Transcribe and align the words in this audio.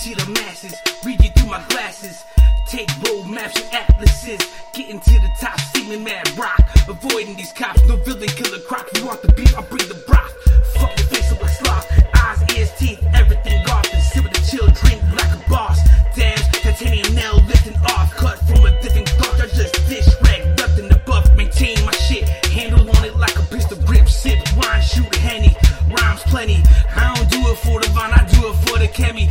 see 0.00 0.14
the 0.14 0.30
masses, 0.30 0.74
read 1.04 1.22
you 1.22 1.30
through 1.36 1.50
my 1.50 1.62
glasses. 1.68 2.24
Take 2.66 2.88
road 3.04 3.26
maps 3.26 3.60
and 3.60 3.74
atlases, 3.74 4.40
getting 4.72 4.98
to 4.98 5.10
the 5.10 5.30
top, 5.38 5.60
steaming 5.60 6.02
mad 6.02 6.26
rock. 6.38 6.58
Avoiding 6.88 7.36
these 7.36 7.52
cops, 7.52 7.86
no 7.86 7.96
villain, 7.96 8.28
killer 8.28 8.60
croc. 8.60 8.88
You 8.96 9.04
want 9.04 9.20
the 9.20 9.30
beef, 9.32 9.52
I 9.58 9.60
bring 9.60 9.86
the 9.88 10.02
broth. 10.06 10.32
Fuck 10.72 10.96
the 10.96 11.02
face 11.02 11.30
of 11.32 11.42
a 11.42 11.48
sloth, 11.48 11.86
eyes, 12.16 12.40
ears, 12.56 12.72
teeth, 12.78 13.04
everything 13.12 13.60
off. 13.68 13.92
And 13.92 14.02
sit 14.02 14.24
with 14.24 14.38
a 14.38 14.42
chill, 14.48 14.66
drink 14.80 15.02
like 15.12 15.32
a 15.36 15.50
boss. 15.50 15.78
Damn, 16.16 16.38
titanium 16.64 17.14
nail 17.14 17.36
lifting 17.44 17.76
off, 17.92 18.10
cut 18.16 18.38
from 18.48 18.64
a 18.64 18.72
different 18.80 19.08
cloth. 19.20 19.38
I 19.38 19.48
just 19.48 19.74
dish 19.86 20.08
rag, 20.24 20.56
nothing 20.56 20.90
above. 20.90 21.36
Maintain 21.36 21.76
my 21.84 21.92
shit, 21.92 22.24
handle 22.56 22.88
on 22.88 23.04
it 23.04 23.16
like 23.18 23.36
a 23.36 23.42
pistol 23.52 23.76
grip. 23.84 24.08
Sip 24.08 24.38
wine, 24.56 24.80
shoot 24.80 25.14
henny, 25.16 25.54
rhymes 25.92 26.22
plenty. 26.22 26.62
I 26.96 27.12
don't 27.14 27.28
do 27.30 27.40
it 27.52 27.58
for 27.58 27.80
the 27.80 27.88
vine, 27.90 28.12
I 28.12 28.24
do 28.32 28.48
it 28.48 28.56
for 28.64 28.78
the 28.78 28.88
chemi. 28.88 29.28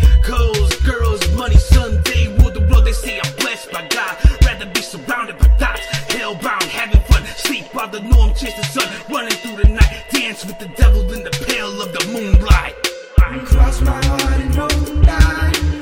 Sun, 8.70 8.88
running 9.10 9.38
through 9.42 9.58
the 9.64 9.70
night. 9.70 10.06
Dance 10.12 10.46
with 10.46 10.60
the 10.60 10.68
devil 10.78 11.02
in 11.14 11.24
the 11.24 11.32
pale 11.48 11.82
of 11.82 11.92
the 11.92 12.06
moonlight. 12.14 12.76
I 13.18 13.40
cross 13.40 13.82
my 13.82 14.04
heart 14.06 14.42
and 14.42 14.56
hope 14.56 15.06
die. 15.06 15.79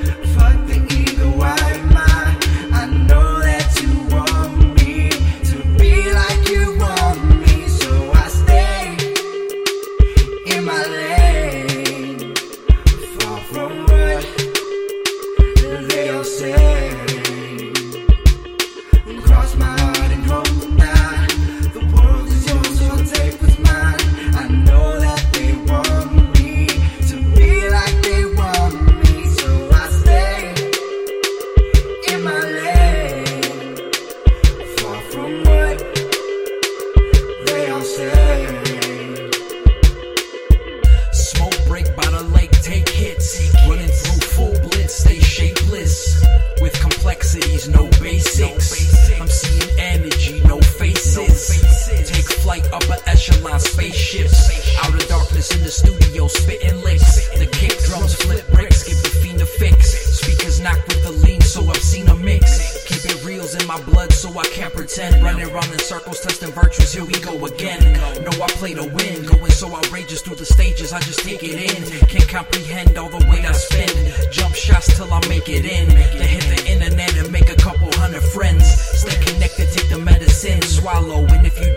Flight, 52.57 52.73
upper 52.73 52.97
echelon 53.09 53.59
spaceships. 53.59 54.77
Out 54.83 54.93
of 54.93 55.07
darkness 55.07 55.53
in 55.55 55.61
the 55.63 55.71
studio, 55.71 56.27
spitting 56.27 56.81
licks. 56.81 57.29
The 57.37 57.45
kick 57.45 57.77
drums 57.85 58.15
flip 58.15 58.45
bricks, 58.51 58.83
give 58.83 59.01
the 59.03 59.09
fiend 59.09 59.41
a 59.41 59.45
fix. 59.45 60.17
Speakers 60.19 60.59
knock 60.59 60.77
with 60.87 61.03
the 61.03 61.11
lean, 61.11 61.41
so 61.41 61.61
I've 61.69 61.77
seen 61.77 62.07
a 62.07 62.15
mix. 62.15 62.85
Keep 62.85 63.11
it 63.11 63.25
reals 63.25 63.55
in 63.55 63.65
my 63.67 63.79
blood, 63.81 64.11
so 64.13 64.29
I 64.37 64.43
can't 64.45 64.73
pretend. 64.73 65.23
Running 65.23 65.49
around 65.49 65.71
in 65.71 65.79
circles, 65.79 66.21
testing 66.21 66.51
virtues, 66.51 66.93
here 66.93 67.05
we 67.05 67.13
go 67.19 67.45
again. 67.45 67.81
No, 68.23 68.31
I 68.43 68.47
play 68.57 68.73
to 68.73 68.83
win. 68.83 69.25
Going 69.25 69.51
so 69.51 69.75
outrageous 69.75 70.21
through 70.21 70.35
the 70.35 70.45
stages, 70.45 70.93
I 70.93 70.99
just 71.01 71.19
take 71.19 71.43
it 71.43 71.57
in. 71.61 72.07
Can't 72.07 72.29
comprehend 72.29 72.97
all 72.97 73.09
the 73.09 73.25
weight 73.29 73.45
I 73.45 73.51
spend. 73.51 73.93
Jump 74.31 74.55
shots 74.55 74.95
till 74.95 75.11
I 75.13 75.19
make 75.27 75.49
it 75.49 75.65
in. 75.65 75.89
Then 75.89 76.27
hit 76.27 76.43
the 76.43 76.71
internet 76.71 77.15
and 77.17 77.31
make 77.31 77.49
a 77.49 77.55
couple 77.55 77.91
hundred 77.93 78.23
friends. 78.23 78.65
Stay 78.65 79.17
connected, 79.25 79.69
take 79.71 79.89
the 79.89 79.99
medicine, 79.99 80.61
swallow. 80.61 81.25
And 81.25 81.45
if 81.45 81.59
you 81.59 81.76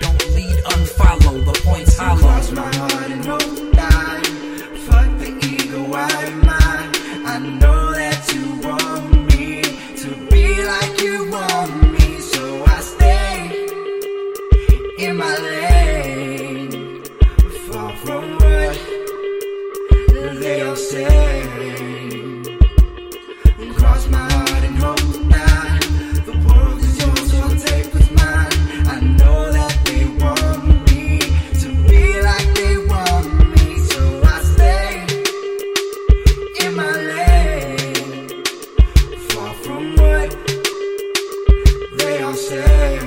say. 42.35 42.99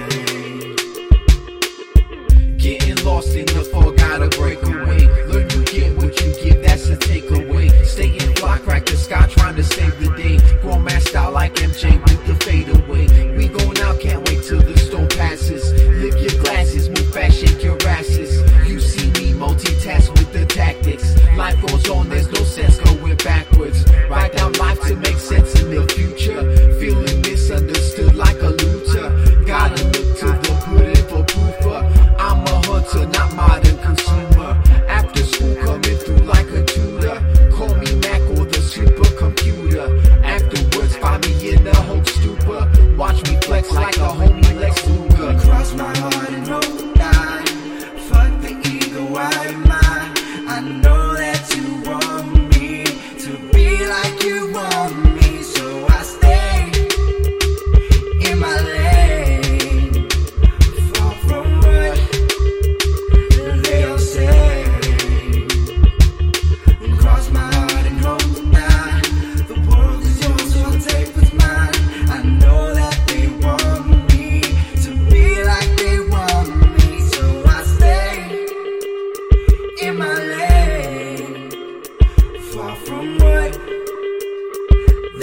Getting 2.58 3.06
lost 3.06 3.36
in 3.36 3.46
the 3.46 3.68
fog, 3.72 3.98
gotta 3.98 4.30
break 4.38 4.62
away. 4.64 5.08
Learn 5.28 5.50
you 5.50 5.64
get 5.66 5.96
what 5.98 6.20
you 6.22 6.34
give, 6.42 6.64
that's 6.64 6.90
a 6.90 6.98
takeaway. 6.98 7.68
Stay 7.86 8.12
in 8.16 8.36
fly, 8.36 8.58
crack 8.60 8.86
the 8.86 8.96
sky, 8.96 9.28
trying 9.28 9.56
to 9.56 9.64
save 9.64 9.98
the 10.00 10.10
day. 10.16 10.38
Grown 10.62 10.84
man 10.84 11.02
style 11.02 11.32
like 11.32 11.54
MJ 11.56 12.02
with 12.02 12.26
the 12.26 12.36
fade 12.44 12.70
away. 12.70 13.06
We 13.38 13.48
go 13.48 13.72
now, 13.74 13.96
can't 13.98 14.28
wait 14.28 14.44
till 14.44 14.62
the 14.62 14.78
storm 14.78 15.08
passes. 15.10 15.74
Lift 15.74 16.20
your 16.20 16.42
glasses, 16.44 16.90
move 16.90 17.14
fast, 17.14 17.38
shake 17.40 17.64
your 17.64 17.78
asses. 17.88 18.42
You 18.68 18.80
see 18.80 19.08
me 19.12 19.34
multitask 19.34 20.10
with 20.10 20.32
the 20.32 20.46
tactics. 20.46 21.16
Life 21.38 21.60
goes 21.66 21.90
on, 21.90 22.10
there's 22.10 22.32
no 22.32 22.44
sense 22.44 22.78
going 22.80 23.18
backwards. 23.18 23.86
Write 24.10 24.34
down 24.34 24.54
life 24.54 24.80
to 24.88 24.96
make 24.96 25.18
sense 25.18 25.62
in 25.62 25.70
the 25.72 25.86
future. 25.94 26.33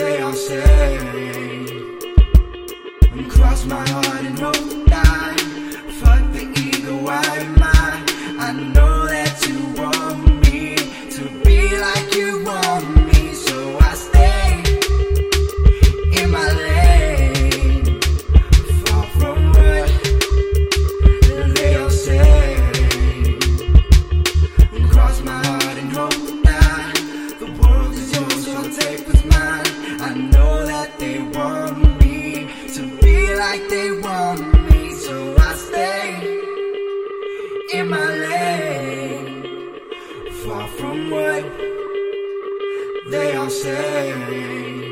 They 0.01 0.21
all 0.23 0.33
say. 0.33 0.67
Cross 3.29 3.67
my 3.67 3.89
heart 3.89 4.25
and 4.25 4.39
hope 4.39 4.70
I 29.29 30.15
know 30.15 30.65
that 30.67 30.99
they 30.99 31.19
want 31.19 32.01
me 32.01 32.47
to 32.75 32.83
be 33.03 33.35
like 33.35 33.69
they 33.69 33.91
want 34.01 34.71
me, 34.71 34.95
so 34.95 35.37
I 35.39 35.55
stay 35.55 36.41
in 37.75 37.89
my 37.89 38.07
lane, 38.29 39.81
far 40.43 40.67
from 40.69 41.11
what 41.11 41.45
They 43.11 43.37
all 43.37 43.51
say 43.51 44.90